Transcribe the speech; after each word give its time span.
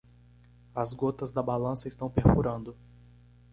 As 0.73 0.93
gotas 0.95 1.31
da 1.31 1.43
balança 1.43 1.87
estão 1.87 2.09
perfurando. 2.09 2.75